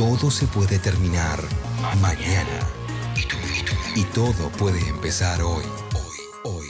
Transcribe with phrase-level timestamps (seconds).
[0.00, 1.38] Todo se puede terminar
[2.00, 2.58] mañana.
[3.94, 5.62] Y todo puede empezar hoy.
[5.94, 6.66] Hoy, hoy.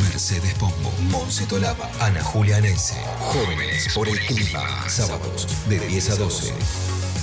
[0.00, 2.98] Mercedes Pombo, Monse Tolaba, Ana Julia Nense.
[3.18, 4.88] Jóvenes por el clima.
[4.88, 6.54] Sábados de 10 a 12.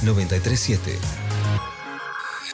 [0.04, 1.00] 937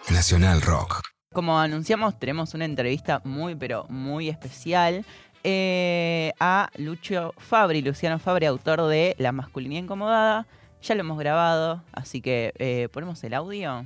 [0.10, 1.02] Nacional Rock.
[1.34, 5.04] Como anunciamos, tenemos una entrevista muy, pero muy especial
[5.44, 10.48] eh, a Lucio Fabri, Luciano Fabri, autor de La masculinidad incomodada.
[10.82, 13.86] Ya lo hemos grabado, así que eh, ponemos el audio.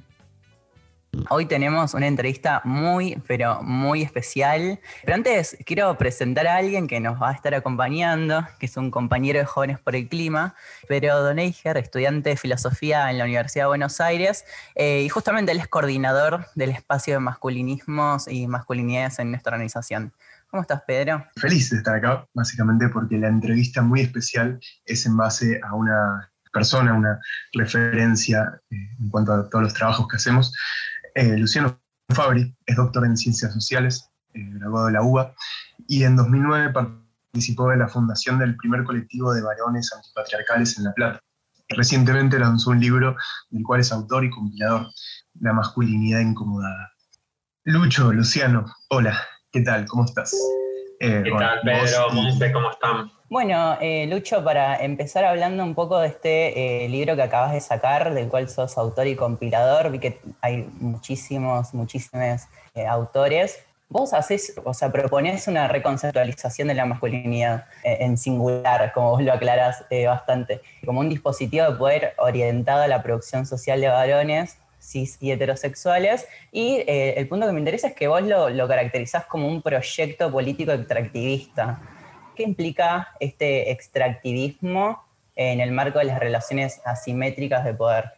[1.29, 4.79] Hoy tenemos una entrevista muy, pero muy especial.
[5.03, 8.91] Pero antes quiero presentar a alguien que nos va a estar acompañando, que es un
[8.91, 10.55] compañero de Jóvenes por el Clima,
[10.87, 14.45] pero Don Eiger, estudiante de filosofía en la Universidad de Buenos Aires,
[14.75, 20.13] eh, y justamente él es coordinador del espacio de masculinismos y masculinidades en nuestra organización.
[20.49, 21.25] ¿Cómo estás, Pedro?
[21.35, 26.30] Feliz de estar acá, básicamente porque la entrevista muy especial es en base a una
[26.51, 27.19] persona, una
[27.53, 30.53] referencia eh, en cuanto a todos los trabajos que hacemos.
[31.15, 31.79] Eh, Luciano
[32.13, 35.33] Fabri es doctor en Ciencias Sociales, eh, graduado de la UBA,
[35.87, 40.93] y en 2009 participó de la fundación del primer colectivo de varones antipatriarcales en La
[40.93, 41.19] Plata.
[41.69, 43.15] Recientemente lanzó un libro
[43.49, 44.87] del cual es autor y compilador,
[45.39, 46.91] La masculinidad incomodada.
[47.63, 49.17] Lucho, Luciano, hola,
[49.51, 49.85] ¿qué tal?
[49.85, 50.35] ¿Cómo estás?
[50.99, 52.07] ¿Qué tal, Pedro?
[52.53, 53.20] ¿Cómo están?
[53.31, 57.61] Bueno, eh, Lucho, para empezar hablando un poco de este eh, libro que acabas de
[57.61, 62.41] sacar, del cual sos autor y compilador, vi que hay muchísimos, muchísimos
[62.75, 63.63] eh, autores.
[63.87, 69.31] Vos haces, o sea, proponés una reconceptualización de la masculinidad en singular, como vos lo
[69.31, 75.17] aclarás bastante, como un dispositivo de poder orientado a la producción social de varones cis
[75.21, 76.27] y heterosexuales.
[76.51, 80.29] Y el punto que me interesa es que vos lo, lo caracterizás como un proyecto
[80.29, 81.79] político extractivista.
[82.35, 85.03] ¿Qué implica este extractivismo
[85.35, 88.11] en el marco de las relaciones asimétricas de poder?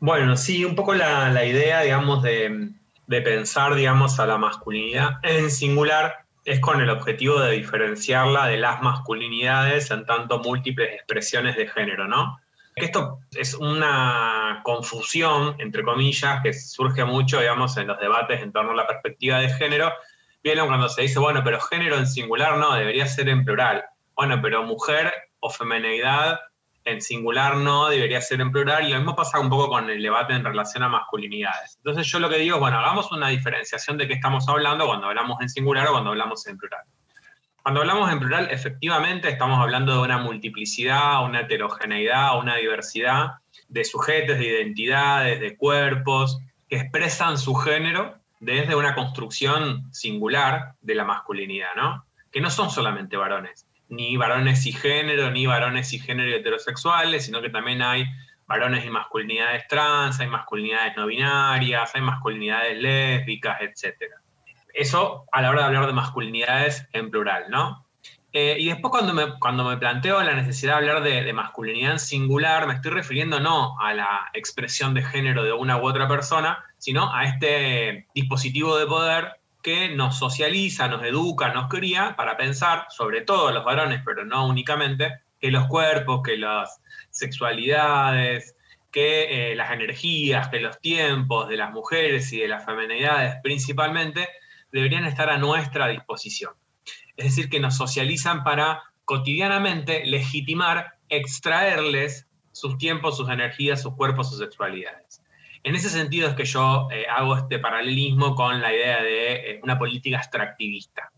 [0.00, 2.70] Bueno, sí, un poco la, idea, digamos, de,
[3.08, 8.80] pensar, digamos, a la masculinidad en singular es con el objetivo de diferenciarla de las
[8.80, 12.38] masculinidades en tanto múltiples expresiones de género, ¿no?
[12.74, 18.70] Esto es una confusión, entre comillas, que surge mucho, digamos, en los debates en torno
[18.70, 19.92] a la perspectiva de género,
[20.42, 23.84] Vieron cuando se dice, bueno, pero género en singular no, debería ser en plural.
[24.14, 26.38] Bueno, pero mujer o femenidad
[26.84, 28.86] en singular no, debería ser en plural.
[28.86, 31.76] Y lo mismo pasa un poco con el debate en relación a masculinidades.
[31.76, 35.08] Entonces yo lo que digo es, bueno, hagamos una diferenciación de qué estamos hablando cuando
[35.08, 36.82] hablamos en singular o cuando hablamos en plural.
[37.62, 43.32] Cuando hablamos en plural, efectivamente estamos hablando de una multiplicidad, una heterogeneidad, una diversidad
[43.68, 50.94] de sujetos, de identidades, de cuerpos, que expresan su género desde una construcción singular de
[50.94, 52.04] la masculinidad, ¿no?
[52.30, 57.40] Que no son solamente varones, ni varones y género, ni varones y género heterosexuales, sino
[57.40, 58.04] que también hay
[58.46, 64.12] varones y masculinidades trans, hay masculinidades no binarias, hay masculinidades lésbicas, etc.
[64.72, 67.84] Eso a la hora de hablar de masculinidades en plural, ¿no?
[68.32, 71.92] Eh, y después cuando me, cuando me planteo la necesidad de hablar de, de, masculinidad
[71.92, 76.06] en singular, me estoy refiriendo no a la expresión de género de una u otra
[76.06, 82.36] persona, sino a este dispositivo de poder que nos socializa, nos educa, nos cría para
[82.36, 86.80] pensar, sobre todo los varones, pero no únicamente, que los cuerpos, que las
[87.10, 88.56] sexualidades,
[88.90, 94.28] que eh, las energías, que los tiempos de las mujeres y de las femenidades principalmente
[94.72, 96.52] deberían estar a nuestra disposición.
[97.16, 104.30] Es decir, que nos socializan para cotidianamente legitimar, extraerles sus tiempos, sus energías, sus cuerpos,
[104.30, 105.07] sus sexualidades.
[105.62, 109.60] En ese sentido es que yo eh, hago este paralelismo con la idea de eh,
[109.62, 111.10] una política extractivista.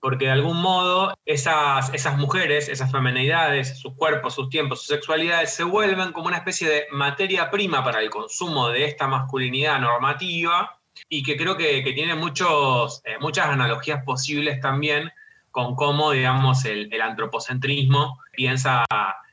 [0.00, 5.52] Porque de algún modo esas, esas mujeres, esas femenidades, sus cuerpos, sus tiempos, sus sexualidades
[5.52, 10.78] se vuelven como una especie de materia prima para el consumo de esta masculinidad normativa
[11.08, 15.10] y que creo que, tiene muchos, eh, muchas analogías posibles también
[15.50, 18.84] con cómo, digamos, el, el antropocentrismo piensa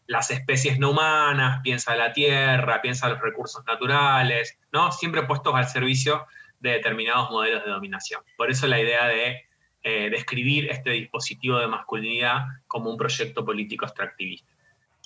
[0.07, 4.91] las especies no humanas, piensa la tierra, piensa los recursos naturales, ¿no?
[4.91, 6.25] Siempre puestos al servicio
[6.59, 8.21] de determinados modelos de dominación.
[8.37, 9.45] Por eso la idea de
[9.83, 14.51] eh, describir este dispositivo de masculinidad como un proyecto político extractivista.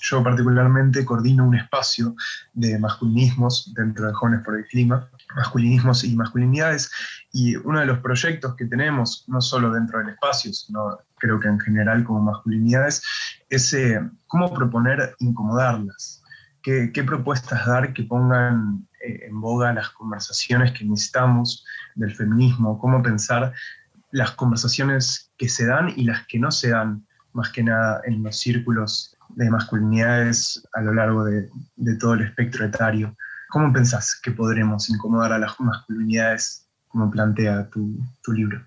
[0.02, 2.16] Yo particularmente coordino un espacio
[2.54, 6.92] de masculinismos dentro de Jóvenes por el Clima, masculinismos y masculinidades,
[7.32, 11.48] y uno de los proyectos que tenemos, no solo dentro del espacio, sino creo que
[11.48, 13.04] en general como masculinidades,
[13.50, 16.24] es eh, cómo proponer incomodarlas,
[16.64, 21.66] qué, propuestas dar que pongan eh, en boga las conversaciones que necesitamos
[21.96, 23.54] del feminismo, cómo pensar
[24.12, 28.24] las conversaciones que se dan y las que no se dan, más que nada en
[28.24, 31.48] los círculos de masculinidades a lo largo de,
[32.00, 33.16] todo el espectro etario.
[33.50, 38.66] ¿Cómo pensás que podremos incomodar a las masculinidades como plantea tu, libro?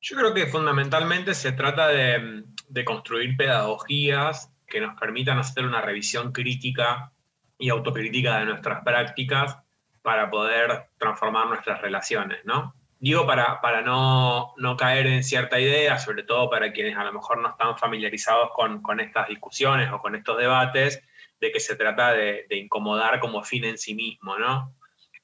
[0.00, 5.80] Yo creo que fundamentalmente se trata de, de construir pedagogías que nos permitan hacer una
[5.80, 7.12] revisión crítica
[7.58, 9.56] y autocrítica de nuestras prácticas
[10.02, 12.74] para poder transformar nuestras relaciones, ¿no?
[13.00, 17.12] Digo para, para no, no, caer en cierta idea, sobre todo para quienes a lo
[17.12, 21.02] mejor no están familiarizados con, con estas discusiones o con estos debates,
[21.40, 24.74] de que se trata de, incomodar como fin en sí mismo, ¿no?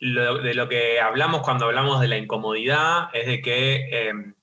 [0.00, 4.34] de lo que hablamos cuando hablamos de la incomodidad es de que em,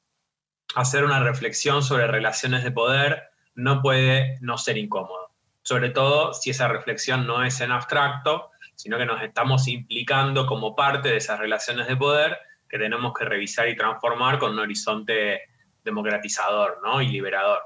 [0.76, 5.32] hacer una reflexión sobre relaciones de poder no puede no ser incómodo,
[5.64, 10.76] sobre todo si esa reflexión no es en abstracto, sino que nos estamos implicando como
[10.76, 12.38] parte de esas relaciones de poder
[12.70, 15.42] que tenemos que revisar y transformar con un horizonte
[15.84, 17.02] democratizador ¿no?
[17.02, 17.62] y liberador.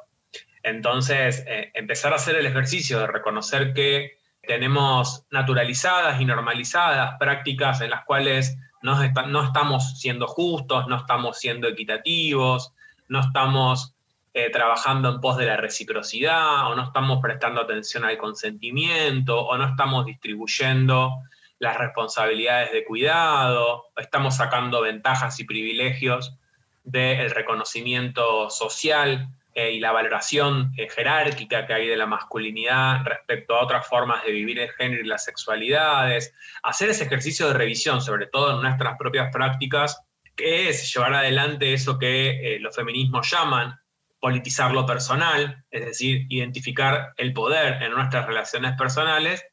[0.63, 7.81] Entonces, eh, empezar a hacer el ejercicio de reconocer que tenemos naturalizadas y normalizadas prácticas
[7.81, 12.73] en las cuales no, estamos siendo justos, no estamos siendo equitativos,
[13.07, 13.93] no estamos
[14.33, 19.57] eh, trabajando en pos de la reciprocidad, o no estamos prestando atención al consentimiento, o
[19.57, 21.11] no estamos distribuyendo
[21.59, 26.35] las responsabilidades de cuidado, estamos sacando ventajas y privilegios
[26.83, 33.55] del reconocimiento social eh, y la valoración eh, jerárquica que hay de la masculinidad respecto
[33.55, 36.33] a otras formas de vivir el género y las sexualidades,
[36.63, 40.01] hacer ese ejercicio de revisión, sobre todo en nuestras propias prácticas,
[40.35, 43.77] que es llevar adelante eso que eh, los feminismos llaman
[44.21, 49.43] politizar lo personal, es decir, identificar el poder en nuestras relaciones personales,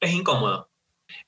[0.00, 0.70] es incómodo.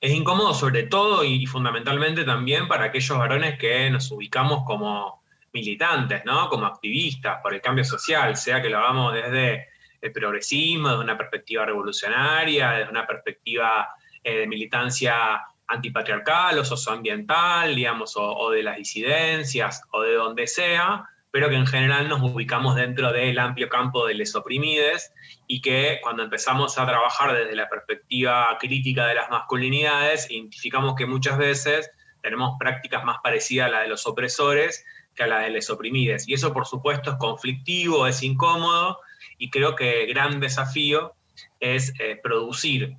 [0.01, 5.16] Es incómodo sobre todo y fundamentalmente también para aquellos varones que nos ubicamos como
[5.57, 6.49] militantes, ¿no?
[6.49, 9.69] Como activistas por el cambio social, sea que lo hagamos desde
[9.99, 13.89] el progresismo, desde una perspectiva revolucionaria, desde una perspectiva
[14.23, 21.03] eh, de militancia antipatriarcal o socioambiental, digamos, o, de las disidencias, o de donde sea,
[21.31, 25.11] pero que en general nos ubicamos dentro del amplio campo de les oprimides
[25.47, 31.05] y que cuando empezamos a trabajar desde la perspectiva crítica de las masculinidades, identificamos que
[31.05, 34.85] muchas veces tenemos prácticas más parecidas a las de los opresores
[35.17, 36.27] que a la de los oprimidos.
[36.27, 38.99] Y eso, por supuesto, es conflictivo, es incómodo,
[39.37, 41.15] y creo que el gran desafío
[41.59, 42.95] es eh, producir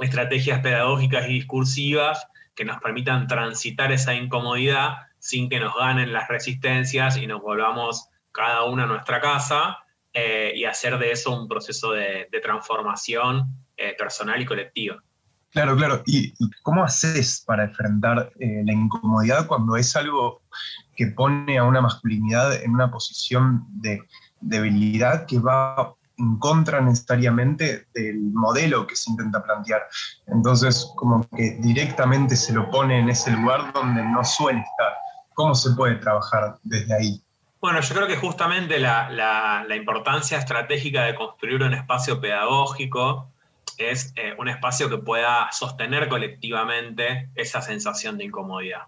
[0.00, 6.28] estrategias pedagógicas y discursivas que nos permitan transitar esa incomodidad sin que nos ganen las
[6.28, 9.78] resistencias y nos volvamos cada uno a nuestra casa
[10.12, 13.46] eh, y hacer de eso un proceso de, transformación
[13.76, 15.02] eh, personal y colectiva.
[15.52, 16.02] Claro, claro.
[16.06, 16.32] ¿Y
[16.62, 20.42] cómo haces para enfrentar la incomodidad cuando es algo
[20.96, 24.00] que pone a una masculinidad en una posición de
[24.40, 29.82] debilidad que va en contra necesariamente del modelo que se intenta plantear.
[30.26, 34.94] Entonces, como que directamente se lo pone en ese lugar donde no suele estar.
[35.34, 37.22] ¿Cómo se puede trabajar desde ahí?
[37.60, 43.31] Bueno, yo creo que justamente la, importancia estratégica de construir un espacio pedagógico
[43.78, 48.86] es eh, un espacio que pueda sostener colectivamente esa sensación de incomodidad.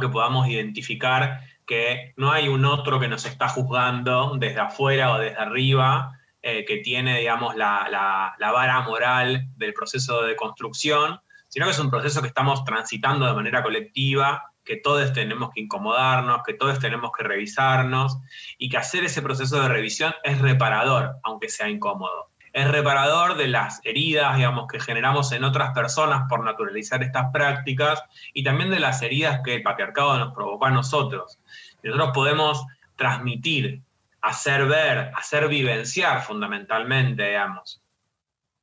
[0.00, 5.18] que podamos identificar que no hay un otro que nos está juzgando desde afuera o
[5.18, 11.72] desde arriba, eh, que tiene, digamos, la, vara moral del proceso de construcción, sino que
[11.72, 16.54] es un proceso que estamos transitando de manera colectiva, que todos tenemos que incomodarnos, que
[16.54, 18.18] todos tenemos que revisarnos,
[18.58, 23.48] y que hacer ese proceso de revisión es reparador, aunque sea incómodo es reparador de
[23.48, 28.02] las heridas, digamos, que generamos en otras personas por naturalizar estas prácticas
[28.32, 31.38] y también de las heridas que el patriarcado nos provocó a nosotros.
[31.82, 32.66] nosotros podemos
[32.96, 33.82] transmitir,
[34.20, 37.82] hacer ver, hacer vivenciar fundamentalmente, digamos,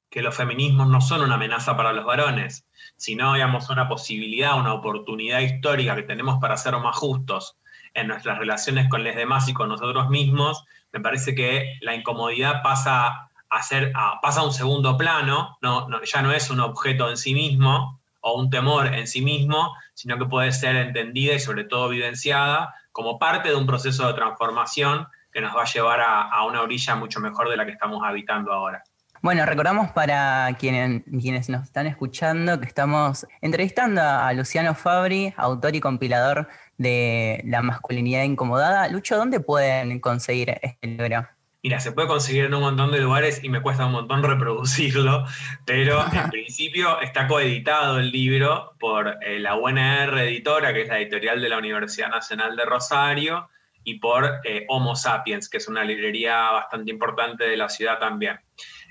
[0.09, 2.65] que los feminismos no son una amenaza para los varones,
[2.95, 7.57] sino, digamos, una posibilidad, una oportunidad histórica que tenemos para ser más justos
[7.93, 12.61] en nuestras relaciones con los demás y con nosotros mismos, me parece que la incomodidad
[12.61, 17.33] pasa hacer, pasa a un segundo plano, no, ya no es un objeto en sí
[17.33, 21.89] mismo o un temor en sí mismo, sino que puede ser entendida y sobre todo
[21.89, 26.61] vivenciada como parte de un proceso de transformación que nos va a llevar a, una
[26.61, 28.83] orilla mucho mejor de la que estamos habitando ahora.
[29.21, 35.75] Bueno, recordamos para quienes, quienes nos están escuchando que estamos entrevistando a Luciano Fabri, autor
[35.75, 38.87] y compilador de La masculinidad incomodada.
[38.87, 41.27] Lucho, ¿dónde pueden conseguir este libro?
[41.67, 45.25] Mira, se puede conseguir en un montón de lugares y me cuesta un montón reproducirlo,
[45.65, 50.97] pero en principio está coeditado el libro por eh, la UNR Editora, que es la
[50.97, 53.49] editorial de la Universidad Nacional de Rosario,
[53.83, 58.39] y por eh, Homo Sapiens, que es una librería bastante importante de la ciudad también.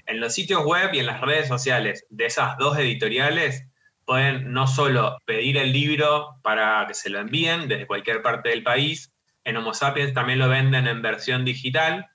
[0.04, 3.64] En los sitios web y en las redes sociales de esas dos editoriales
[4.04, 8.62] pueden no solo pedir el libro para que se lo envíen desde cualquier parte del
[8.62, 9.14] país,
[9.45, 12.11] en Homo Sapiens también lo venden en versión digital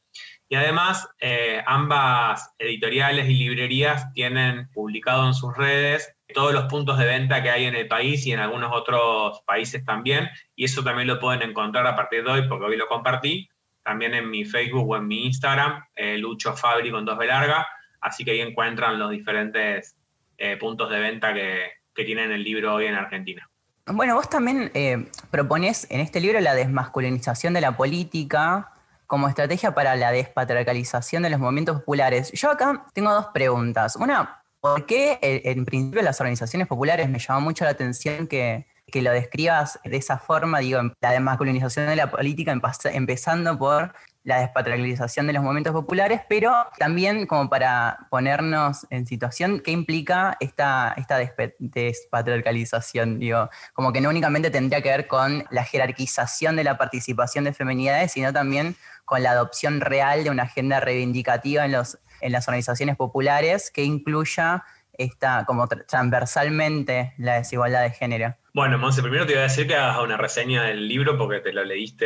[0.52, 6.98] y además eh, ambas editoriales y librerías tienen publicado en sus redes todos los puntos
[6.98, 10.84] de venta que hay en el país y en algunos otros países también, y eso
[10.84, 13.50] también lo pueden encontrar a partir de hoy porque hoy lo compartí,
[13.82, 17.66] también en mi Facebook o en mi Instagram, eh, Lucho Fabri con dos B larga,
[18.02, 19.96] así que ahí encuentran los diferentes
[20.38, 23.50] eh, puntos de venta que, que tienen el libro hoy en Argentina.
[23.86, 28.74] Bueno, vos también eh, propones en este libro la desmasculinización de la política
[29.12, 32.32] como estrategia para la despatriarcalización de los movimientos populares.
[32.32, 33.98] Yo acá tengo dos preguntas.
[33.98, 39.02] Una, ¿por qué en principio las organizaciones populares me llamó mucho la atención que, que
[39.02, 42.58] lo describas de esa forma, digo, la desmasculinización de la política,
[42.94, 49.60] empezando por la despatriarcalización de los movimientos populares, pero también como para ponernos en situación,
[49.60, 51.18] ¿qué implica esta, esta
[51.60, 53.20] despatriarcalización?
[53.20, 57.54] Digo, como que no únicamente tendría que ver con la jerarquización de la participación de
[57.54, 58.78] feminidades, sino también
[59.12, 63.84] con la adopción real de una agenda reivindicativa en, los, en las organizaciones populares que
[63.84, 64.64] incluya
[64.94, 68.38] esta, como transversalmente la desigualdad de género.
[68.54, 71.52] Bueno, Monse, primero te voy a decir que hagas una reseña del libro porque te
[71.52, 72.06] lo leíste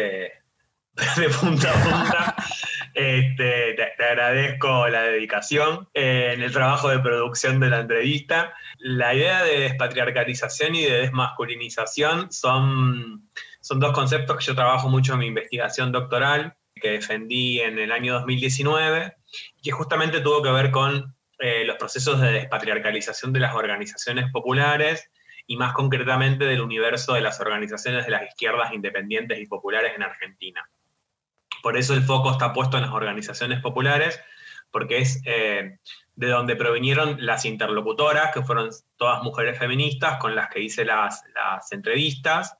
[1.17, 2.35] de punta a punta.
[2.95, 8.53] Este, te, agradezco la dedicación eh, en el trabajo de producción de la entrevista.
[8.79, 15.13] La idea de despatriarcalización y de desmasculinización son, son dos conceptos que yo trabajo mucho
[15.13, 19.15] en mi investigación doctoral, que defendí en el año 2019,
[19.63, 25.09] que justamente tuvo que ver con eh, los procesos de despatriarcalización de las organizaciones populares
[25.47, 30.03] y más concretamente del universo de las organizaciones de las izquierdas independientes y populares en
[30.03, 30.67] Argentina.
[31.61, 34.21] Por eso el foco está puesto en las organizaciones populares,
[34.71, 35.79] porque es eh,
[36.15, 41.23] de donde provinieron las interlocutoras, que fueron todas mujeres feministas con las que hice las,
[41.71, 42.57] entrevistas,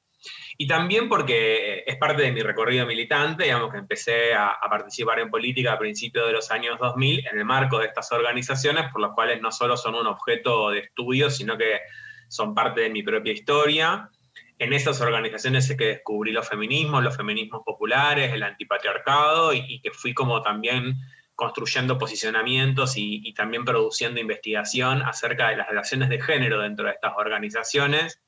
[0.57, 5.19] y también porque es parte de mi recorrido militante, digamos que empecé a, a, participar
[5.19, 9.01] en política a principios de los años 2000 en el marco de estas organizaciones, por
[9.01, 11.79] las cuales no solo son un objeto de estudio, sino que
[12.27, 14.09] son parte de mi propia historia
[14.57, 19.91] en esas organizaciones es que descubrí los feminismos, los feminismos populares, el antipatriarcado y, que
[19.91, 20.95] fui como también
[21.35, 27.13] construyendo posicionamientos y, también produciendo investigación acerca de las relaciones de género dentro de estas
[27.17, 28.21] organizaciones.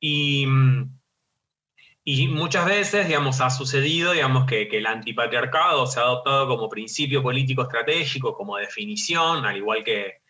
[0.00, 0.46] Y,
[2.28, 7.62] muchas veces, digamos, ha sucedido, digamos, que, el antipatriarcado se ha adoptado como principio político
[7.62, 10.20] estratégico, como definición, al igual que,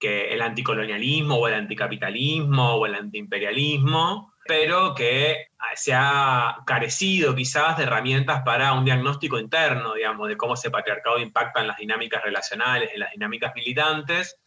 [0.00, 7.84] el anticolonialismo o el anticapitalismo o el antiimperialismo pero que se ha carecido quizás de
[7.84, 12.90] herramientas para un diagnóstico interno, digamos, de cómo ese patriarcado impacta en las dinámicas relacionales,
[12.92, 14.38] en las dinámicas militantes.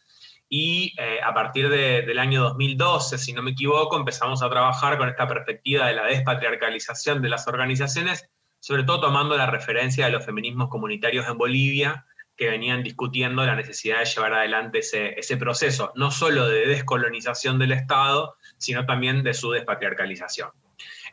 [0.48, 5.08] Y eh, a partir del año 2012, si no me equivoco, empezamos a trabajar con
[5.08, 10.24] esta perspectiva de la despatriarcalización de las organizaciones, sobre todo tomando la referencia de los
[10.24, 12.06] feminismos comunitarios en Bolivia,
[12.38, 17.72] que venían discutiendo la necesidad de llevar adelante ese, proceso, no solo de descolonización del
[17.72, 20.50] Estado, sino también de su despatriarcalización.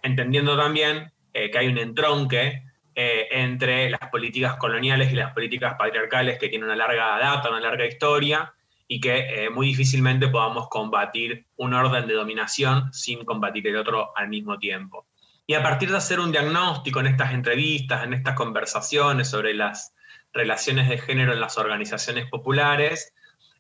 [0.04, 2.64] Entendiendo también eh, que hay un entronque
[2.94, 7.60] eh, entre las políticas coloniales y las políticas patriarcales que tienen una larga data, una
[7.60, 8.54] larga historia,
[8.88, 14.16] y que eh, muy difícilmente podamos combatir un orden de dominación sin combatir el otro
[14.16, 15.08] al mismo tiempo.
[15.48, 19.94] Y a partir de hacer un diagnóstico en estas entrevistas, en estas conversaciones sobre las
[20.34, 23.14] relaciones de género en las organizaciones populares,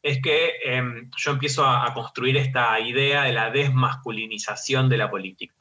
[0.05, 5.55] es que em, yo empiezo a, construir esta idea de la desmasculinización de la política.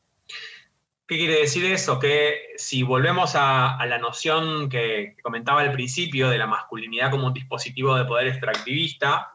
[1.06, 1.98] ¿Qué quiere decir eso?
[1.98, 7.34] Que si volvemos a, la noción que, comentaba al principio de la masculinidad como un
[7.34, 9.33] dispositivo de poder extractivista,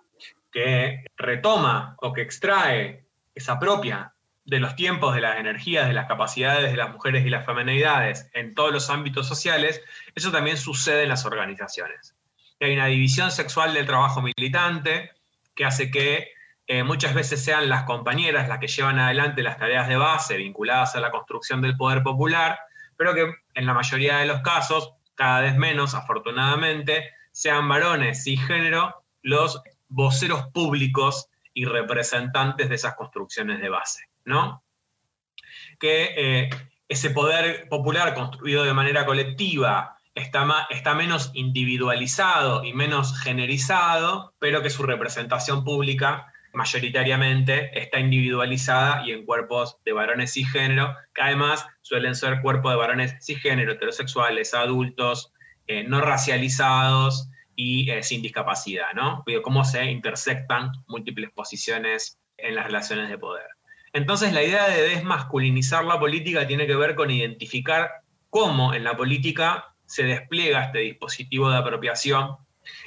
[0.51, 4.13] que retoma o que extrae, que se apropia
[4.45, 8.29] de los tiempos, de las energías, de las capacidades de las mujeres y las feminidades
[8.33, 9.81] en todos los ámbitos sociales,
[10.15, 12.15] eso también sucede en las organizaciones.
[12.59, 15.11] Hay una división sexual del trabajo militante
[15.55, 16.29] que hace que
[16.67, 20.95] eh, muchas veces sean las compañeras las que llevan adelante las tareas de base vinculadas
[20.95, 22.59] a la construcción del poder popular,
[22.97, 28.37] pero que en la mayoría de los casos, cada vez menos afortunadamente, sean varones y
[28.37, 34.63] género los voceros públicos y representantes de esas construcciones de base, ¿no?
[35.79, 36.49] Que eh,
[36.87, 44.69] ese poder popular construido de manera colectiva está, menos individualizado y menos generizado, pero que
[44.69, 52.15] su representación pública mayoritariamente está individualizada y en cuerpos de varones cisgénero, que además suelen
[52.15, 55.31] ser cuerpos de varones cisgénero, heterosexuales, adultos,
[55.67, 57.29] eh, no racializados
[57.61, 59.25] y eh, sin discapacidad, ¿no?
[59.43, 63.47] Cómo se intersectan múltiples posiciones en las relaciones de poder.
[63.91, 67.91] Entonces la idea de desmasculinizar la política tiene que ver con identificar
[68.29, 72.37] cómo en la política se despliega este dispositivo de apropiación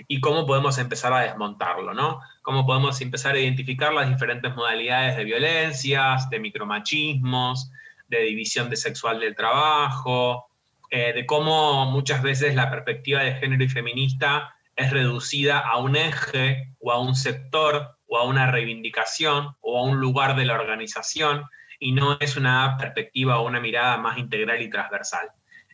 [0.08, 2.20] y cómo podemos empezar a desmontarlo, ¿no?
[2.40, 7.70] Cómo podemos empezar a identificar las diferentes modalidades de violencias, de micromachismos,
[8.08, 10.46] de división de sexual del trabajo,
[10.88, 15.96] eh, de cómo muchas veces la perspectiva de género y feminista es reducida a un
[15.96, 20.54] eje o a un sector o a una reivindicación o a un lugar de la
[20.54, 21.44] organización
[21.78, 25.30] y no es una perspectiva o una mirada más integral y transversal.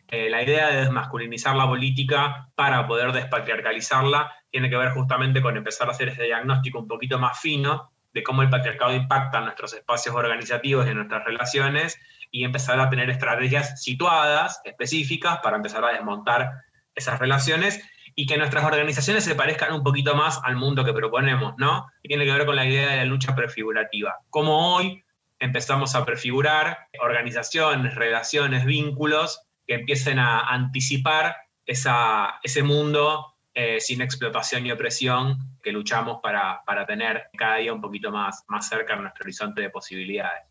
[0.07, 5.55] Eh, la idea de desmasculinizar la política para poder despatriarcalizarla tiene que ver justamente con
[5.55, 9.45] empezar a hacer ese diagnóstico un poquito más fino de cómo el patriarcado impacta en
[9.45, 11.99] nuestros espacios organizativos y en nuestras relaciones
[12.31, 16.53] y empezar a tener estrategias situadas, específicas, para empezar a desmontar
[16.95, 17.83] esas relaciones
[18.19, 21.89] y que nuestras organizaciones se parezcan un poquito más al mundo que proponemos, ¿no?
[22.03, 24.17] Tiene que ver con la idea de la lucha prefigurativa.
[24.29, 25.01] Como hoy
[25.39, 31.33] empezamos a prefigurar organizaciones, relaciones, vínculos que empiecen a anticipar
[31.65, 37.71] esa, ese mundo eh, sin explotación y opresión que luchamos para, para, tener cada día
[37.71, 40.48] un poquito más, más cerca nuestro horizonte de posibilidades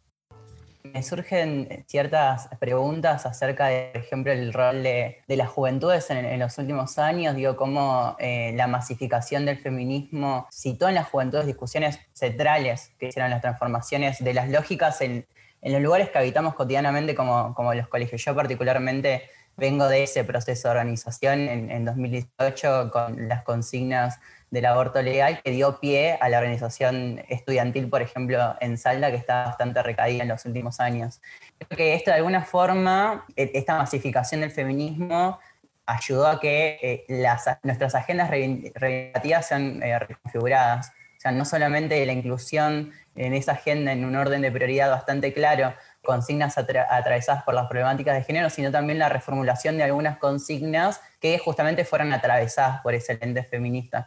[0.82, 6.56] me surgen ciertas preguntas acerca de, por ejemplo, el rol de, las juventudes en, los
[6.58, 7.34] últimos años.
[7.34, 13.30] Digo, cómo eh, la masificación del feminismo citó en las juventudes discusiones centrales que hicieron
[13.30, 15.26] las transformaciones de las lógicas en,
[15.60, 18.24] los lugares que habitamos cotidianamente, como, los colegios.
[18.24, 19.22] Yo particularmente
[19.56, 25.40] vengo de ese proceso de organización en, en 2018 con las consignas del aborto legal
[25.42, 30.22] que dio pie a la organización estudiantil, por ejemplo, en Salda, que está bastante recaída
[30.22, 31.20] en los últimos años.
[31.58, 35.38] Creo que esto de alguna forma, e, esta masificación del feminismo
[35.86, 40.88] ayudó a que eh, nuestras agendas reivindicativas sean eh, reconfiguradas.
[40.88, 45.32] O sea, no solamente la inclusión en esa agenda en un orden de prioridad bastante
[45.32, 45.74] claro,
[46.04, 51.38] consignas atravesadas por las problemáticas de género, sino también la reformulación de algunas consignas que
[51.38, 54.06] justamente fueron atravesadas por ese lente feminista.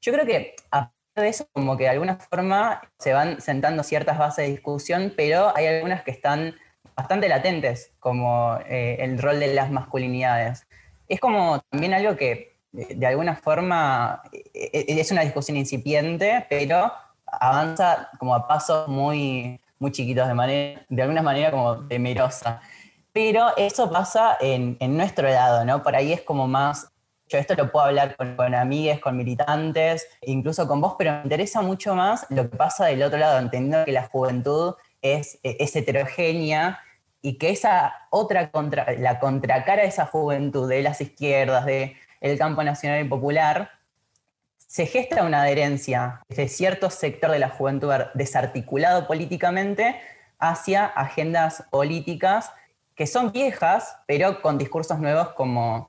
[0.00, 0.90] Yo creo que a
[1.22, 5.56] de eso, como que de alguna forma se van sentando ciertas bases de discusión, pero
[5.56, 6.54] hay algunas que están
[6.94, 10.66] bastante latentes, como eh, el rol de las masculinidades.
[11.08, 16.92] Es como también algo que de alguna forma e, e, es una discusión incipiente, pero
[17.26, 22.60] avanza como a pasos muy, muy chiquitos, de, manera, de alguna manera como temerosa.
[23.12, 25.82] Pero eso pasa en, en nuestro lado, ¿no?
[25.82, 26.92] Por ahí es como más
[27.28, 31.22] yo esto lo puedo hablar con, con amigues, con militantes, incluso con vos, pero me
[31.24, 35.74] interesa mucho más lo que pasa del otro lado, entendiendo que la juventud es, es
[35.74, 36.80] heterogénea
[37.22, 42.38] y que esa otra contra, la contracara de esa juventud de las izquierdas, del el
[42.38, 43.70] campo nacional y popular,
[44.58, 50.00] se gesta una adherencia de cierto sector de la juventud desarticulado políticamente
[50.38, 52.52] hacia agendas políticas
[52.94, 55.88] que son viejas, pero con discursos nuevos como,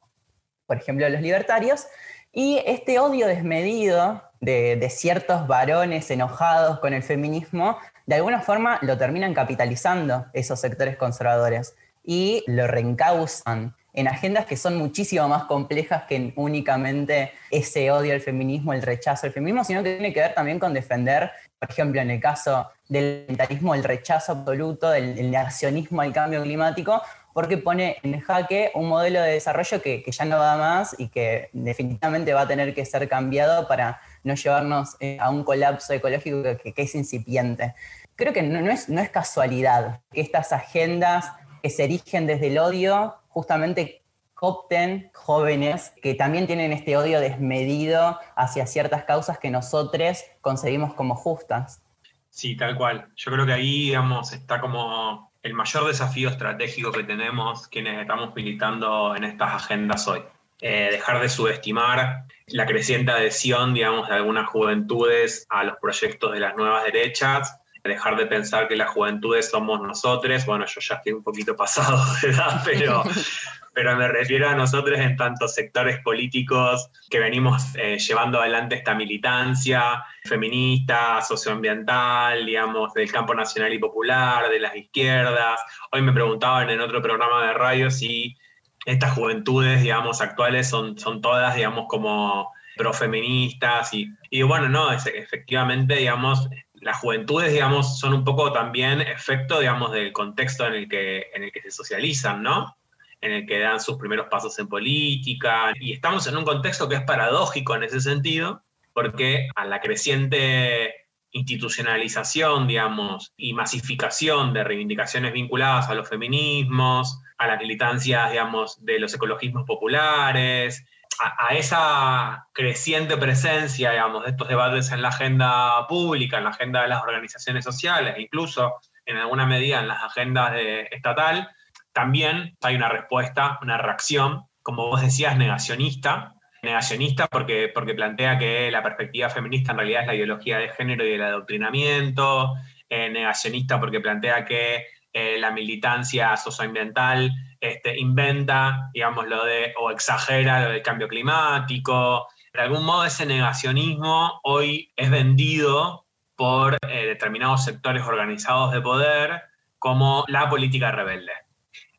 [0.68, 1.88] por ejemplo, los libertarios,
[2.32, 8.98] y este odio desmedido de, ciertos varones enojados con el feminismo, de alguna forma lo
[8.98, 16.04] terminan capitalizando esos sectores conservadores y lo reencausan en agendas que son muchísimo más complejas
[16.04, 20.36] que únicamente ese odio al feminismo, el rechazo al feminismo, sino que tiene que ver
[20.36, 26.02] también con defender, por ejemplo, en el caso del ambientalismo, el rechazo absoluto, del negacionismo
[26.02, 27.02] al cambio climático,
[27.38, 31.52] porque pone en jaque un modelo de desarrollo que, ya no da más y que
[31.54, 36.42] definitivamente va a tener que ser cambiado para no llevarnos eh, a un colapso ecológico
[36.42, 37.76] que, es incipiente.
[38.16, 44.02] Creo que no, es, casualidad que estas agendas que se erigen desde el odio justamente
[44.42, 51.14] opten jóvenes que también tienen este odio desmedido hacia ciertas causas que nosotros concebimos como
[51.14, 51.84] justas.
[52.32, 53.10] Sí, tal cual.
[53.16, 58.36] Yo creo que ahí, digamos, está como el mayor desafío estratégico que tenemos quienes estamos
[58.36, 60.22] militando en estas agendas hoy.
[60.60, 66.40] Eh, dejar de subestimar la creciente adhesión, digamos, de algunas juventudes a los proyectos de
[66.40, 71.14] las nuevas derechas, dejar de pensar que las juventudes somos nosotros, bueno, yo ya estoy
[71.14, 73.04] un poquito pasado de edad, pero,
[73.78, 78.96] pero me refiero a nosotros en tantos sectores políticos que venimos eh, llevando adelante esta
[78.96, 85.62] militancia feminista, socioambiental, digamos, del campo nacional y popular, de las izquierdas.
[85.92, 88.36] Hoy me preguntaban en otro programa de radio si
[88.84, 95.98] estas juventudes, digamos, actuales son, son todas, digamos, como profeministas y, y bueno, no, efectivamente,
[95.98, 96.50] digamos,
[96.82, 101.44] las juventudes, digamos, son un poco también efecto, digamos, del contexto en el que, en
[101.44, 102.76] el que se socializan, ¿no?
[103.22, 105.74] En el que dan sus primeros pasos en política.
[105.80, 110.94] Y estamos en un contexto que es paradójico en ese sentido, porque a la creciente
[111.32, 119.00] institucionalización, digamos, y masificación de reivindicaciones vinculadas a los feminismos, a las militancias, digamos, de
[119.00, 120.86] los ecologismos populares,
[121.20, 126.82] a, esa creciente presencia, digamos, de estos debates en la agenda pública, en la agenda
[126.82, 128.76] de las organizaciones sociales, incluso
[129.06, 131.50] en alguna medida en las agendas de, estatal,
[131.98, 138.70] también hay una respuesta, una reacción, como vos decías, negacionista, negacionista porque, porque plantea que
[138.70, 142.54] la perspectiva feminista en realidad es la ideología de género y del adoctrinamiento,
[142.88, 149.90] eh, negacionista porque plantea que eh, la militancia socioambiental este, inventa, digamos, lo de, o
[149.90, 152.28] exagera lo del cambio climático.
[152.54, 156.06] De algún modo ese negacionismo hoy es vendido
[156.36, 159.42] por eh, determinados sectores organizados de poder
[159.80, 161.47] como la política rebelde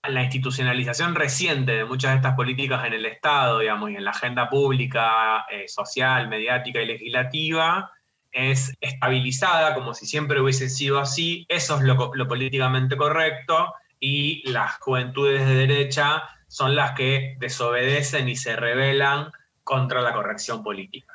[0.08, 4.10] la institucionalización reciente de muchas de estas políticas en el Estado, digamos, y en la
[4.10, 7.90] agenda pública, eh, social, mediática y legislativa,
[8.32, 14.78] es estabilizada, como si siempre hubiese sido así, eso es lo, políticamente correcto, y las
[14.78, 19.32] juventudes de derecha son las que desobedecen y se rebelan
[19.64, 21.14] contra la corrección política.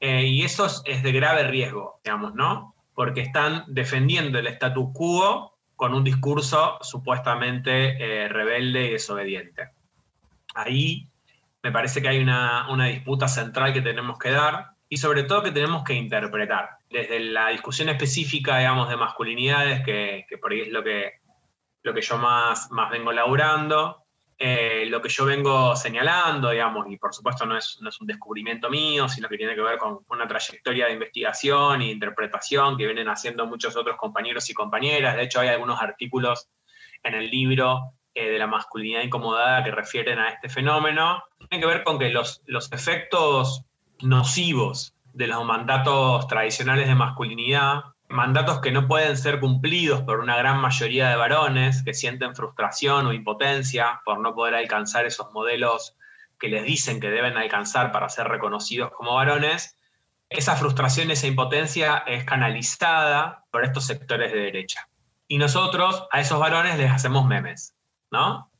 [0.00, 2.74] Eh, y eso es, de grave riesgo, digamos, ¿no?
[2.94, 9.70] Porque están defendiendo el status quo con un discurso supuestamente eh, rebelde y desobediente.
[10.54, 11.06] Ahí
[11.62, 15.52] me parece que hay una, disputa central que tenemos que dar y sobre todo que
[15.52, 16.78] tenemos que interpretar.
[16.88, 21.20] Desde la discusión específica, digamos, de masculinidades, que, que por ahí es lo que,
[21.82, 24.05] lo que yo más, más vengo laburando,
[24.38, 29.08] eh, lo que yo vengo señalando, digamos, y por supuesto no es, un descubrimiento mío,
[29.08, 33.46] sino que tiene que ver con una trayectoria de investigación e interpretación que vienen haciendo
[33.46, 35.16] muchos otros compañeros y compañeras.
[35.16, 36.48] De hecho, hay algunos artículos
[37.02, 41.22] en el libro eh, de la masculinidad incomodada que refieren a este fenómeno.
[41.48, 43.64] Tiene que ver con que los efectos
[44.02, 50.36] nocivos de los mandatos tradicionales de masculinidad mandatos que no pueden ser cumplidos por una
[50.36, 55.96] gran mayoría de varones que sienten frustración o impotencia por no poder alcanzar esos modelos
[56.38, 59.76] que les dicen que deben alcanzar para ser reconocidos como varones,
[60.28, 64.88] esa frustración, esa impotencia es canalizada por estos sectores de derecha.
[65.28, 67.74] Y nosotros a esos varones les hacemos memes,
[68.10, 68.50] ¿no?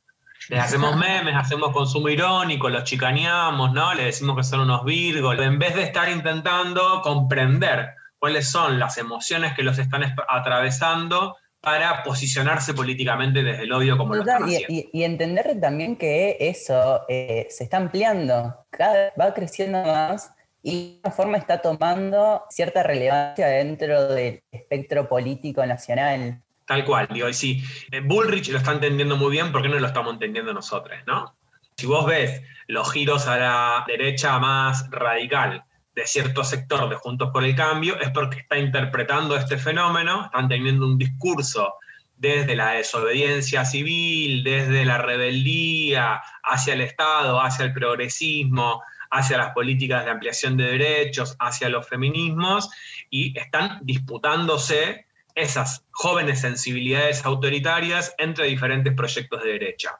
[0.49, 3.93] Les hacemos memes, hacemos consumo irónico, los chicaneamos, ¿no?
[3.93, 8.97] Les decimos que son unos virgos, en vez de estar intentando comprender cuáles son las
[8.97, 14.89] emociones que los están atravesando para posicionarse políticamente desde el odio como lo están y,
[14.93, 20.71] y, entender también que eso eh, se está ampliando, cada vez va creciendo más y
[20.71, 26.41] de alguna forma está tomando cierta relevancia dentro del espectro político nacional.
[26.65, 29.79] Tal cual, digo, y si eh, Bullrich lo está entendiendo muy bien, ¿por qué no
[29.79, 31.35] lo estamos entendiendo nosotros, no?
[31.77, 35.63] Si vos ves los giros a la derecha más radical
[35.97, 40.47] de cierto sector de Juntos por el Cambio es porque está interpretando este fenómeno, están
[40.47, 41.73] teniendo un discurso
[42.15, 49.53] desde la desobediencia civil, desde la rebeldía hacia el Estado, hacia el progresismo, hacia las
[49.53, 52.69] políticas de ampliación de derechos, hacia los feminismos,
[53.09, 55.06] y están disputándose
[55.37, 59.91] esas jóvenes sensibilidades autoritarias entre diferentes proyectos de derecha.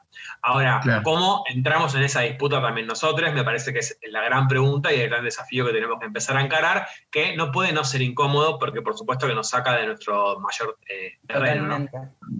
[0.42, 3.32] Ahora, ¿cómo entramos en esa disputa también nosotros?
[3.32, 6.36] Me parece que es la gran pregunta y el gran desafío que tenemos que empezar
[6.36, 9.86] a encarar, que no puede no ser incómodo porque por supuesto que nos saca de
[9.86, 11.86] nuestro mayor eh, terreno.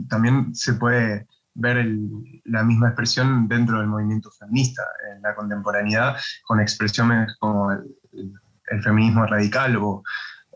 [0.09, 1.87] También se puede ver
[2.45, 4.83] la misma expresión dentro del movimiento feminista
[5.13, 8.33] en la contemporaneidad, con expresiones como el,
[8.71, 10.03] el feminismo radical o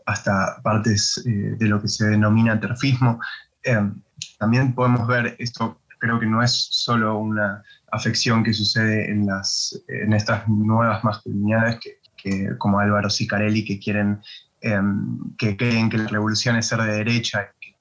[0.05, 3.19] hasta partes eh, de lo que se denomina terfismo.
[3.63, 3.91] Eh,
[4.39, 9.81] también podemos ver esto, creo que no es solo una afección que sucede en, las,
[9.87, 11.79] en estas nuevas masculinidades
[12.17, 14.21] que, como Álvaro Sicarelli que quieren,
[14.61, 17.75] em, que creen que la revolución es ser de derecha que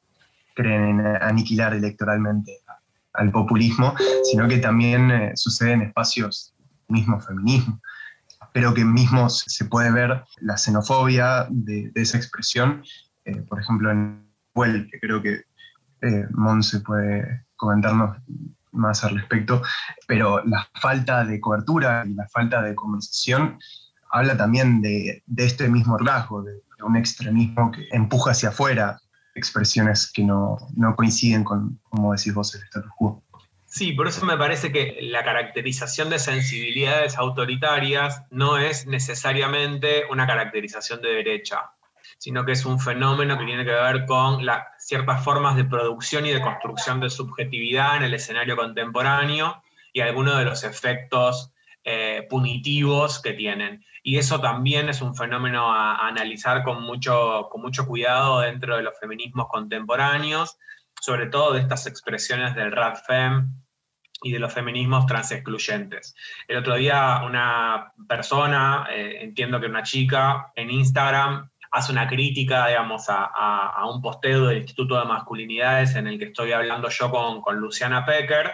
[0.55, 2.59] creen en aniquilar electoralmente
[3.15, 6.55] al populismo, sino que también eh, sucede en espacios
[6.89, 7.81] mismo feminismo
[8.53, 12.83] pero que mismo se puede ver la xenofobia de, esa expresión,
[13.25, 15.45] eh, por ejemplo, en Well, que creo que
[16.03, 18.17] eh, Monse puede comentarnos
[18.73, 19.63] más al respecto,
[20.07, 23.59] pero la falta de cobertura y la falta de conversación
[24.11, 29.01] habla también de, este mismo rasgo, de, un extremismo que empuja hacia afuera
[29.37, 33.23] expresiones que no, no coinciden con, como decís vos, el status quo.
[33.75, 40.27] Sí, por eso me parece que la caracterización de sensibilidades autoritarias no es necesariamente una
[40.27, 41.71] caracterización de derecha,
[42.19, 44.45] sino que es un fenómeno que tiene que ver con
[44.79, 49.63] ciertas formas de producción y de construcción de subjetividad en el escenario contemporáneo
[49.95, 51.51] y algunos de los efectos
[51.83, 53.83] eh, punitivos que tienen.
[54.03, 58.83] Y eso también es un fenómeno a, analizar con mucho, con mucho cuidado dentro de
[58.83, 60.59] los feminismos contemporáneos,
[61.01, 63.62] sobre todo de estas expresiones del RADFEM
[64.23, 66.15] y de los feminismos transexcluyentes.
[66.49, 72.69] El otro día una persona, eh, entiendo que una chica, en Instagram hace una crítica,
[72.69, 77.41] digamos, a, un posteo del Instituto de Masculinidades en el que estoy hablando yo con,
[77.41, 78.53] con Luciana Pecker,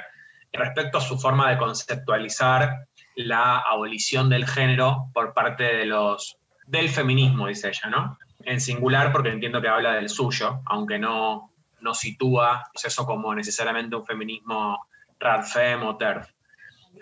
[0.52, 6.88] respecto a su forma de conceptualizar la abolición del género por parte de los, del
[6.88, 8.18] feminismo, dice ella, ¿no?
[8.44, 11.50] En singular porque entiendo que habla del suyo, aunque no,
[11.80, 14.86] no sitúa eso como necesariamente un feminismo
[15.18, 16.28] radfem o TERF.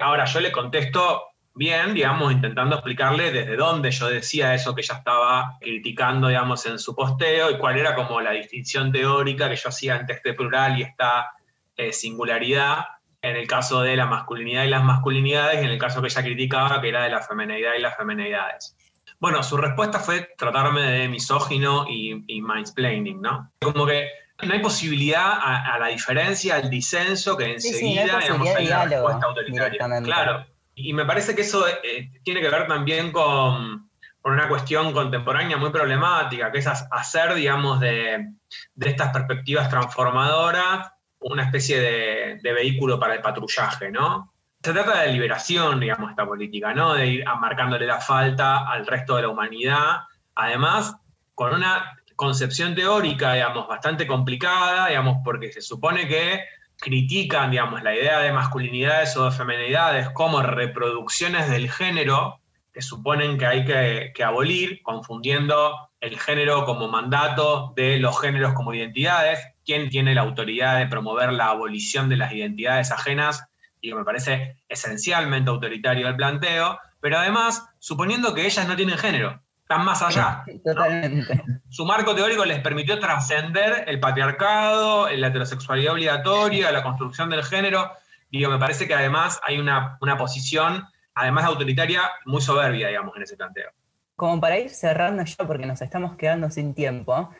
[0.00, 1.22] Ahora, yo le contesto
[1.54, 6.78] bien, digamos, intentando explicarle desde dónde yo decía eso que ella estaba criticando, digamos, en
[6.78, 10.78] su posteo y cuál era como la distinción teórica que yo hacía entre este plural
[10.78, 11.32] y esta
[11.76, 12.84] eh, singularidad
[13.22, 16.22] en el caso de la masculinidad y las masculinidades, y en el caso que ella
[16.22, 18.76] criticaba, que era de la femenidad y las femenidades.
[19.18, 23.50] Bueno, su respuesta fue tratarme de misógino y, y mansplaining, ¿no?
[23.60, 24.08] Como que
[24.42, 30.02] no hay posibilidad a, la diferencia, al disenso, que enseguida, digamos, hay una respuesta autoritaria.
[30.02, 30.46] Claro.
[30.74, 33.88] Y me parece que eso eh, tiene que ver también con,
[34.20, 38.32] con, una cuestión contemporánea muy problemática, que es hacer, digamos, de,
[38.74, 44.32] de estas perspectivas transformadoras una especie de, vehículo para el patrullaje, ¿no?
[44.62, 46.94] Se trata de liberación, digamos, esta política, ¿no?
[46.94, 50.00] De ir marcándole la falta al resto de la humanidad,
[50.34, 50.96] además
[51.34, 56.40] con una concepción teórica, digamos, bastante complicada, digamos, porque se supone que
[56.78, 62.40] critican, digamos, la idea de masculinidades o de feminidades como reproducciones del género
[62.72, 68.52] que suponen que hay que, que abolir, confundiendo el género como mandato de los géneros
[68.52, 73.44] como identidades, quién tiene la autoridad de promover la abolición de las identidades ajenas,
[73.80, 79.40] y me parece esencialmente autoritario el planteo, pero además suponiendo que ellas no tienen género,
[79.68, 80.44] están más allá.
[80.64, 81.42] Totalmente.
[81.68, 87.90] Su marco teórico les permitió trascender el patriarcado, la heterosexualidad obligatoria, la construcción del género.
[88.30, 93.22] Digo, me parece que además hay una, una posición, además autoritaria, muy soberbia, digamos, en
[93.22, 93.70] ese planteo.
[94.14, 97.30] Como para ir cerrando yo, porque nos estamos quedando sin tiempo,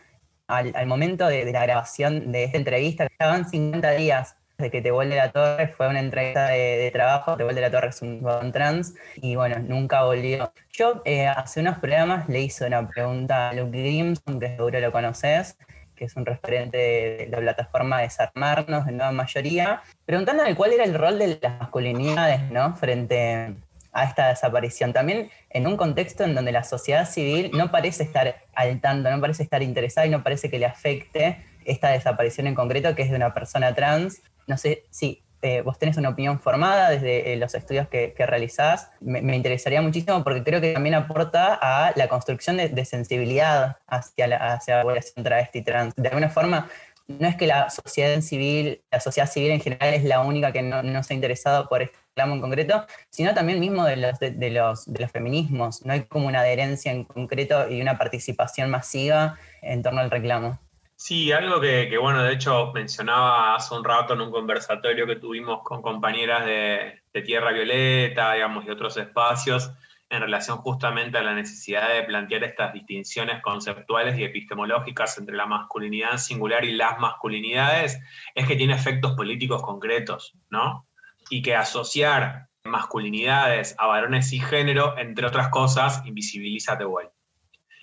[0.48, 4.90] al, momento de, la grabación de esta entrevista, que estaban 50 días de que Te
[4.90, 8.94] vuelve la Torre, fue una entrevista de, trabajo, Te vuelve la Torre es un, trans,
[9.16, 10.52] y bueno, nunca volvió.
[10.72, 14.92] Yo eh, hace unos programas le hice una pregunta a Luke Grimson, que seguro lo
[14.92, 15.58] conoces,
[15.94, 20.94] que es un referente de la plataforma Desarmarnos, de Nueva Mayoría, preguntándole cuál era el
[20.94, 22.76] rol de las masculinidades, ¿no?
[22.76, 23.54] Frente
[23.92, 24.92] a esta desaparición.
[24.92, 29.20] También en un contexto en donde la sociedad civil no parece estar al tanto, no
[29.20, 33.11] parece estar interesada y no parece que le afecte esta desaparición en concreto, que es
[33.11, 34.22] de una persona trans.
[34.46, 38.90] No sé si eh, vos tenés una opinión formada desde eh, los estudios que, realizás.
[39.00, 44.55] Me, interesaría muchísimo porque creo que también aporta a la construcción de, sensibilidad hacia la,
[44.55, 45.94] hacia la población travesti trans.
[45.96, 46.68] De alguna forma,
[47.09, 50.62] no es que la sociedad civil, la sociedad civil en general es la única que
[50.62, 54.18] no, no se ha interesado por este reclamo en concreto, sino también mismo de los,
[54.18, 55.85] de, los, de los feminismos.
[55.85, 60.59] No hay como una adherencia en concreto y una participación masiva en torno al reclamo.
[60.96, 65.62] Sí, algo que, bueno, de hecho mencionaba hace un rato en un conversatorio que tuvimos
[65.62, 69.70] con compañeras de, de Tierra Violeta, digamos, y otros espacios,
[70.09, 75.46] en relación justamente a la necesidad de plantear estas distinciones conceptuales y epistemológicas entre la
[75.46, 78.00] masculinidad singular y las masculinidades,
[78.35, 80.87] es que tiene efectos políticos concretos, ¿no?
[81.30, 87.09] y que asociar masculinidades a varones y género, entre otras cosas, invisibiliza a Tehuel.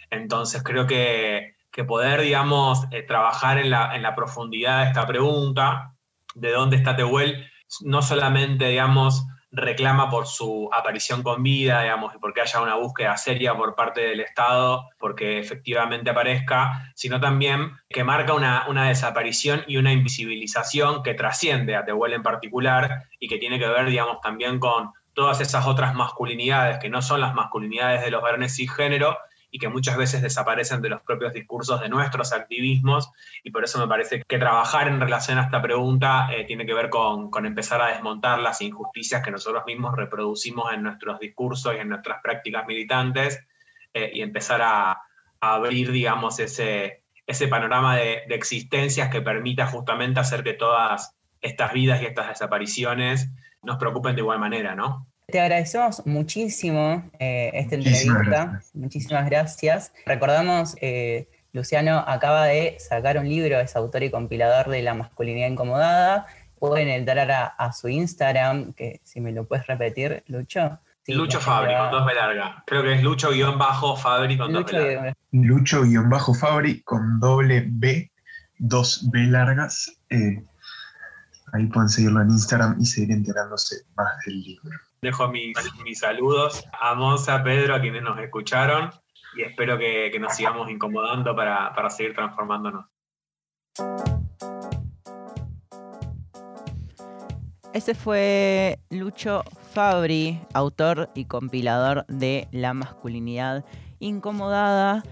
[0.10, 5.96] Entonces creo que, poder, digamos, eh, trabajar en la, en la, profundidad de esta pregunta,
[6.36, 7.50] de dónde está Tehuel,
[7.82, 13.16] no solamente, digamos, reclama por su aparición con vida, digamos, y porque haya una búsqueda
[13.18, 19.64] seria por parte del Estado, porque efectivamente aparezca, sino también que marca una, una desaparición
[19.68, 24.22] y una invisibilización que trasciende a Tehuel en particular y que tiene que ver, digamos,
[24.22, 29.18] también con todas esas otras masculinidades que no son las masculinidades de los varones cisgénero
[29.54, 33.12] y que muchas veces desaparecen de los propios discursos de nuestros activismos
[33.44, 36.74] y por eso me parece que trabajar en relación a esta pregunta eh, tiene que
[36.74, 41.78] ver con, empezar a desmontar las injusticias que nosotros mismos reproducimos en nuestros discursos y
[41.78, 43.46] en nuestras prácticas militantes
[43.94, 45.00] eh, y empezar a,
[45.40, 52.02] abrir, digamos, ese, ese panorama de existencias que permita justamente hacer que todas estas vidas
[52.02, 53.30] y estas desapariciones
[53.62, 55.06] nos preocupen de igual manera, ¿no?
[55.34, 58.62] Te agradecemos muchísimo eh, esta entrevista.
[58.76, 59.92] Muchísimas gracias.
[60.06, 65.48] Recordamos, eh, Luciano acaba de sacar un libro, es autor y compilador de La masculinidad
[65.48, 66.28] incomodada.
[66.60, 70.78] Pueden entrar a, su Instagram, que si me lo puedes repetir, Lucho.
[71.08, 72.64] Lucho Fabri con dos B larga.
[72.68, 75.16] Creo que es Lucho-Fabri con dos B largas.
[75.32, 78.12] Lucho-Fabri con doble B,
[78.60, 79.98] dos B largas.
[80.12, 80.44] Eh,
[81.54, 84.70] ahí pueden seguirlo en Instagram y seguir enterándose más del libro.
[85.04, 85.54] Dejo mis,
[86.00, 88.90] saludos a Monza, Pedro, a quienes nos escucharon
[89.36, 92.86] y espero que, nos sigamos incomodando para, para seguir transformándonos.
[97.74, 103.66] Ese fue Lucho Fabri, autor y compilador de La masculinidad
[104.00, 105.04] incomodada